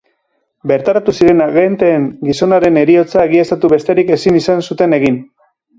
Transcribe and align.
Bertaratu 0.71 1.13
ziren 1.17 1.43
agenteek 1.47 2.09
gizonaren 2.31 2.83
heriotza 2.83 3.29
egiaztatu 3.31 3.75
besterik 3.79 4.15
ezin 4.19 4.45
izan 4.45 4.71
zuten 4.73 5.01
egin. 5.03 5.25